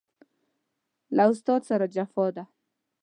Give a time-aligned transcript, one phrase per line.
[1.15, 2.43] له استاد سره جفا ده